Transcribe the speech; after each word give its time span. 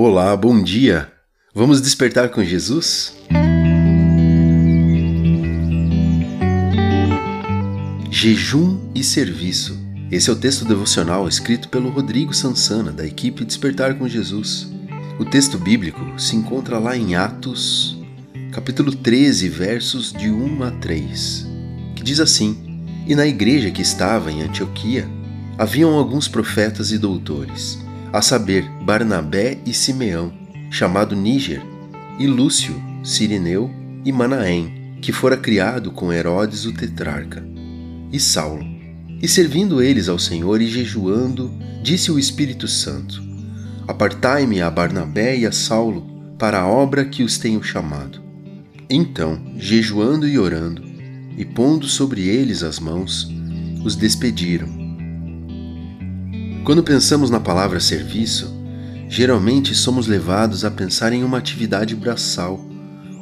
Olá, 0.00 0.36
bom 0.36 0.62
dia! 0.62 1.10
Vamos 1.52 1.82
despertar 1.82 2.28
com 2.28 2.44
Jesus? 2.44 3.16
Jejum 8.08 8.78
e 8.94 9.02
serviço. 9.02 9.76
Esse 10.08 10.30
é 10.30 10.32
o 10.32 10.36
texto 10.36 10.64
devocional 10.64 11.26
escrito 11.26 11.68
pelo 11.68 11.90
Rodrigo 11.90 12.32
Sansana, 12.32 12.92
da 12.92 13.04
equipe 13.04 13.44
Despertar 13.44 13.98
com 13.98 14.06
Jesus. 14.06 14.70
O 15.18 15.24
texto 15.24 15.58
bíblico 15.58 15.98
se 16.16 16.36
encontra 16.36 16.78
lá 16.78 16.96
em 16.96 17.16
Atos, 17.16 18.00
capítulo 18.52 18.94
13, 18.94 19.48
versos 19.48 20.12
de 20.12 20.30
1 20.30 20.62
a 20.62 20.70
3, 20.70 21.46
que 21.96 22.04
diz 22.04 22.20
assim: 22.20 22.86
E 23.04 23.16
na 23.16 23.26
igreja 23.26 23.72
que 23.72 23.82
estava 23.82 24.30
em 24.30 24.42
Antioquia 24.42 25.08
haviam 25.58 25.92
alguns 25.94 26.28
profetas 26.28 26.92
e 26.92 26.98
doutores, 26.98 27.80
a 28.12 28.22
saber, 28.22 28.68
Barnabé 28.84 29.58
e 29.66 29.72
Simeão 29.72 30.32
chamado 30.70 31.16
Níger, 31.16 31.62
e 32.18 32.26
Lúcio, 32.26 32.74
Sirineu 33.02 33.70
e 34.04 34.12
Manaém, 34.12 34.96
que 35.00 35.12
fora 35.12 35.36
criado 35.36 35.90
com 35.90 36.12
Herodes 36.12 36.64
o 36.66 36.72
tetrarca, 36.72 37.44
e 38.12 38.18
Saulo. 38.18 38.64
E 39.20 39.26
servindo 39.26 39.82
eles 39.82 40.08
ao 40.08 40.18
Senhor 40.18 40.60
e 40.60 40.66
jejuando, 40.66 41.52
disse 41.82 42.10
o 42.10 42.18
Espírito 42.18 42.68
Santo: 42.68 43.22
Apartai-me 43.86 44.60
a 44.60 44.70
Barnabé 44.70 45.38
e 45.38 45.46
a 45.46 45.52
Saulo 45.52 46.06
para 46.38 46.60
a 46.60 46.66
obra 46.66 47.04
que 47.04 47.22
os 47.22 47.38
tenho 47.38 47.62
chamado. 47.62 48.20
Então, 48.88 49.40
jejuando 49.56 50.26
e 50.26 50.38
orando, 50.38 50.82
e 51.36 51.44
pondo 51.44 51.88
sobre 51.88 52.26
eles 52.26 52.62
as 52.62 52.78
mãos, 52.78 53.28
os 53.84 53.96
despediram. 53.96 54.77
Quando 56.68 56.82
pensamos 56.82 57.30
na 57.30 57.40
palavra 57.40 57.80
serviço, 57.80 58.54
Geralmente 59.08 59.74
somos 59.74 60.06
levados 60.06 60.66
a 60.66 60.70
pensar 60.70 61.14
em 61.14 61.24
uma 61.24 61.38
atividade 61.38 61.96
braçal 61.96 62.62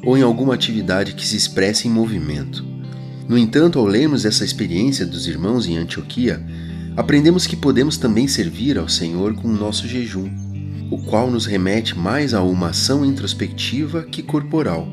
ou 0.04 0.18
em 0.18 0.22
alguma 0.22 0.52
atividade 0.52 1.14
que 1.14 1.24
se 1.24 1.36
expressa 1.36 1.86
em 1.86 1.90
movimento. 1.92 2.66
No 3.28 3.38
entanto, 3.38 3.78
ao 3.78 3.86
lermos 3.86 4.24
essa 4.24 4.44
experiência 4.44 5.06
dos 5.06 5.28
irmãos 5.28 5.68
em 5.68 5.76
Antioquia, 5.76 6.44
aprendemos 6.96 7.46
que 7.46 7.54
podemos 7.54 7.96
também 7.96 8.26
servir 8.26 8.78
ao 8.78 8.88
Senhor 8.88 9.32
com 9.36 9.46
o 9.46 9.56
nosso 9.56 9.86
jejum, 9.86 10.28
o 10.90 10.98
qual 11.04 11.30
nos 11.30 11.46
remete 11.46 11.96
mais 11.96 12.34
a 12.34 12.42
uma 12.42 12.70
ação 12.70 13.04
introspectiva 13.04 14.02
que 14.02 14.24
corporal. 14.24 14.88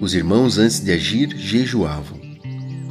Os 0.00 0.14
irmãos, 0.14 0.58
antes 0.58 0.80
de 0.80 0.90
agir, 0.90 1.32
jejuavam. 1.36 2.20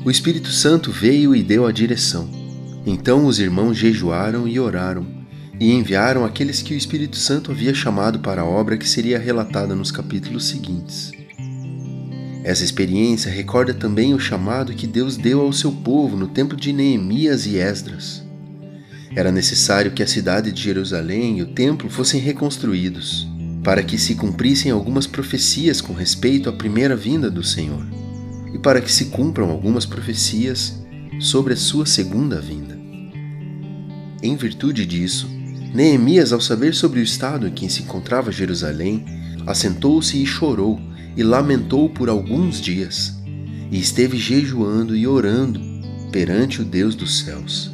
O 0.05 0.09
Espírito 0.09 0.49
Santo 0.49 0.93
veio 0.93 1.35
e 1.35 1.43
deu 1.43 1.67
a 1.67 1.73
direção. 1.73 2.40
Então 2.85 3.25
os 3.25 3.39
irmãos 3.39 3.77
jejuaram 3.77 4.47
e 4.47 4.59
oraram 4.59 5.05
e 5.59 5.71
enviaram 5.71 6.25
aqueles 6.25 6.61
que 6.61 6.73
o 6.73 6.77
Espírito 6.77 7.15
Santo 7.17 7.51
havia 7.51 7.73
chamado 7.73 8.19
para 8.19 8.41
a 8.41 8.45
obra 8.45 8.77
que 8.77 8.89
seria 8.89 9.19
relatada 9.19 9.75
nos 9.75 9.91
capítulos 9.91 10.45
seguintes. 10.45 11.11
Essa 12.43 12.63
experiência 12.63 13.31
recorda 13.31 13.71
também 13.71 14.15
o 14.15 14.19
chamado 14.19 14.73
que 14.73 14.87
Deus 14.87 15.15
deu 15.15 15.41
ao 15.41 15.53
seu 15.53 15.71
povo 15.71 16.17
no 16.17 16.27
tempo 16.27 16.55
de 16.55 16.73
Neemias 16.73 17.45
e 17.45 17.57
Esdras. 17.57 18.23
Era 19.15 19.31
necessário 19.31 19.91
que 19.91 20.01
a 20.01 20.07
cidade 20.07 20.51
de 20.51 20.63
Jerusalém 20.63 21.37
e 21.37 21.41
o 21.43 21.53
templo 21.53 21.89
fossem 21.89 22.19
reconstruídos, 22.19 23.27
para 23.63 23.83
que 23.83 23.99
se 23.99 24.15
cumprissem 24.15 24.71
algumas 24.71 25.05
profecias 25.05 25.81
com 25.81 25.93
respeito 25.93 26.49
à 26.49 26.53
primeira 26.53 26.95
vinda 26.95 27.29
do 27.29 27.43
Senhor, 27.43 27.85
e 28.51 28.57
para 28.57 28.81
que 28.81 28.91
se 28.91 29.05
cumpram 29.05 29.51
algumas 29.51 29.85
profecias 29.85 30.81
sobre 31.19 31.53
a 31.53 31.57
sua 31.57 31.85
segunda 31.85 32.41
vinda. 32.41 32.60
Em 34.23 34.35
virtude 34.35 34.85
disso, 34.85 35.27
Neemias, 35.73 36.31
ao 36.31 36.39
saber 36.39 36.75
sobre 36.75 36.99
o 36.99 37.03
estado 37.03 37.47
em 37.47 37.51
que 37.51 37.67
se 37.69 37.81
encontrava 37.81 38.31
Jerusalém, 38.31 39.03
assentou-se 39.47 40.21
e 40.21 40.25
chorou 40.25 40.79
e 41.17 41.23
lamentou 41.23 41.89
por 41.89 42.07
alguns 42.07 42.61
dias, 42.61 43.15
e 43.71 43.79
esteve 43.79 44.17
jejuando 44.17 44.95
e 44.95 45.07
orando 45.07 45.59
perante 46.11 46.61
o 46.61 46.65
Deus 46.65 46.93
dos 46.93 47.19
céus. 47.19 47.71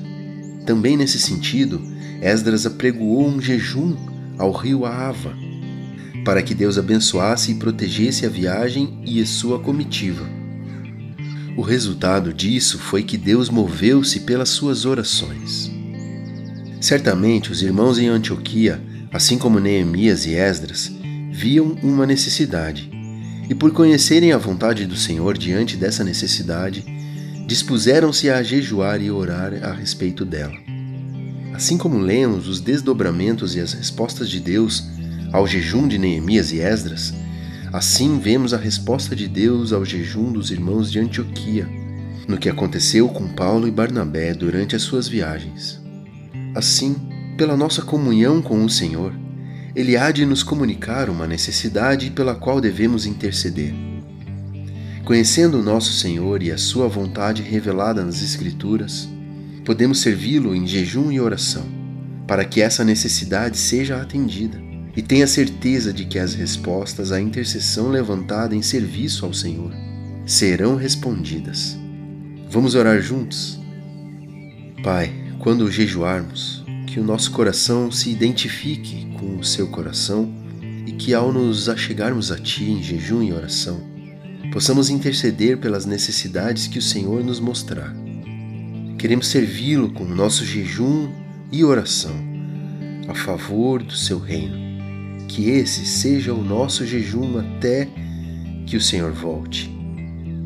Também 0.66 0.96
nesse 0.96 1.20
sentido, 1.20 1.82
Esdras 2.22 2.66
apregoou 2.66 3.28
um 3.28 3.42
jejum 3.42 3.96
ao 4.38 4.52
rio 4.52 4.86
Ava, 4.86 5.36
para 6.24 6.42
que 6.42 6.54
Deus 6.54 6.78
abençoasse 6.78 7.52
e 7.52 7.56
protegesse 7.56 8.26
a 8.26 8.30
viagem 8.30 9.02
e 9.06 9.22
a 9.22 9.26
sua 9.26 9.60
comitiva. 9.60 10.28
O 11.58 11.62
resultado 11.62 12.34
disso 12.34 12.78
foi 12.78 13.02
que 13.04 13.18
Deus 13.18 13.50
moveu-se 13.50 14.22
pelas 14.22 14.50
suas 14.50 14.86
orações. 14.86 15.77
Certamente 16.80 17.52
os 17.52 17.62
irmãos 17.62 17.98
em 17.98 18.08
Antioquia, 18.08 18.80
assim 19.12 19.38
como 19.38 19.60
Neemias 19.60 20.26
e 20.26 20.36
Esdras, 20.36 20.92
viam 21.32 21.76
uma 21.82 22.06
necessidade, 22.06 22.90
e 23.50 23.56
por 23.56 23.72
conhecerem 23.72 24.32
a 24.32 24.38
vontade 24.38 24.86
do 24.86 24.96
Senhor 24.96 25.38
diante 25.38 25.76
dessa 25.76 26.04
necessidade, 26.04 26.86
dispuseram-se 27.48 28.30
a 28.30 28.44
jejuar 28.44 29.02
e 29.02 29.10
orar 29.10 29.54
a 29.64 29.72
respeito 29.72 30.24
dela. 30.24 30.54
Assim 31.54 31.78
como 31.78 31.98
lemos 31.98 32.48
os 32.48 32.60
desdobramentos 32.60 33.56
e 33.56 33.60
as 33.60 33.74
respostas 33.74 34.30
de 34.30 34.40
Deus 34.40 34.84
ao 35.34 35.48
jejum 35.48 35.88
de 35.88 35.98
Neemias 35.98 36.52
e 36.52 36.60
Esdras, 36.60 37.14
assim 37.74 38.20
vemos 38.20 38.54
a 38.54 38.58
resposta 38.58 39.16
de 39.16 39.28
Deus 39.28 39.74
ao 39.74 39.84
jejum 39.84 40.32
dos 40.32 40.52
irmãos 40.52 40.92
de 40.92 41.00
Antioquia, 41.00 41.68
no 42.28 42.38
que 42.38 42.50
aconteceu 42.50 43.10
com 43.10 43.28
Paulo 43.30 43.68
e 43.68 43.72
Barnabé 43.72 44.34
durante 44.34 44.76
as 44.76 44.84
suas 44.84 45.08
viagens. 45.08 45.87
Assim, 46.58 46.96
pela 47.38 47.56
nossa 47.56 47.84
comunhão 47.84 48.42
com 48.42 48.66
o 48.66 48.70
Senhor, 48.70 49.14
Ele 49.76 49.96
há 49.96 50.10
de 50.10 50.26
nos 50.26 50.42
comunicar 50.42 51.08
uma 51.08 51.28
necessidade 51.28 52.10
pela 52.10 52.34
qual 52.34 52.60
devemos 52.60 53.06
interceder. 53.06 53.76
Conhecendo 55.06 55.60
o 55.60 55.64
nosso 55.64 55.94
Senhor 55.94 56.42
e 56.42 56.52
a 56.52 56.58
Sua 56.58 56.88
vontade 56.88 57.44
revelada 57.44 58.04
nas 58.04 58.24
Escrituras, 58.24 59.08
podemos 59.64 60.00
servi-lo 60.00 60.56
em 60.56 60.66
jejum 60.66 61.12
e 61.12 61.20
oração, 61.20 61.64
para 62.26 62.44
que 62.44 62.60
essa 62.60 62.84
necessidade 62.84 63.56
seja 63.56 64.02
atendida 64.02 64.60
e 64.96 65.02
tenha 65.04 65.28
certeza 65.28 65.94
de 65.94 66.06
que 66.06 66.18
as 66.18 66.34
respostas 66.34 67.12
à 67.12 67.22
intercessão 67.22 67.90
levantada 67.90 68.56
em 68.56 68.64
serviço 68.64 69.28
ao 69.28 69.34
Senhor 69.34 69.72
serão 70.26 70.76
respondidas. 70.76 71.78
Vamos 72.50 72.74
orar 72.74 73.00
juntos? 73.00 73.60
Pai, 74.84 75.27
quando 75.40 75.72
jejuarmos, 75.72 76.64
que 76.88 77.00
o 77.00 77.04
nosso 77.04 77.32
coração 77.32 77.92
se 77.92 78.10
identifique 78.10 79.08
com 79.20 79.38
o 79.38 79.44
seu 79.44 79.68
coração 79.68 80.32
e 80.86 80.92
que 80.92 81.14
ao 81.14 81.32
nos 81.32 81.70
achegarmos 81.70 82.32
a 82.32 82.38
Ti 82.38 82.72
em 82.72 82.82
jejum 82.82 83.22
e 83.22 83.34
oração, 83.34 83.80
possamos 84.52 84.90
interceder 84.90 85.58
pelas 85.58 85.86
necessidades 85.86 86.68
que 86.68 86.80
o 86.80 86.82
Senhor 86.82 87.24
nos 87.24 87.40
mostrar. 87.40 87.94
Queremos 88.98 89.28
servi-lo 89.28 89.92
com 89.92 90.04
o 90.04 90.16
nosso 90.16 90.46
jejum 90.46 91.10
e 91.52 91.64
oração 91.64 92.16
a 93.08 93.14
favor 93.14 93.82
do 93.82 93.96
seu 93.96 94.20
reino. 94.20 94.68
Que 95.28 95.50
esse 95.50 95.86
seja 95.86 96.34
o 96.34 96.44
nosso 96.44 96.86
jejum 96.86 97.38
até 97.38 97.88
que 98.66 98.78
o 98.78 98.82
Senhor 98.82 99.12
volte. 99.12 99.70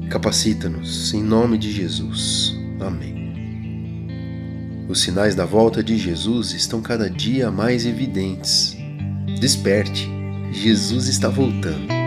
Capacita-nos, 0.10 1.14
em 1.14 1.24
nome 1.24 1.58
de 1.58 1.72
Jesus. 1.72 2.56
Amém. 2.80 3.21
Os 4.92 5.04
sinais 5.04 5.34
da 5.34 5.46
volta 5.46 5.82
de 5.82 5.98
Jesus 5.98 6.52
estão 6.52 6.82
cada 6.82 7.10
dia 7.10 7.50
mais 7.50 7.86
evidentes. 7.86 8.76
Desperte, 9.40 10.12
Jesus 10.52 11.08
está 11.08 11.30
voltando. 11.30 12.01